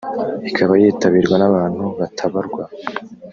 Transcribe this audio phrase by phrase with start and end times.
[0.49, 2.63] ikaba yitabirwa n’abantu batabarwa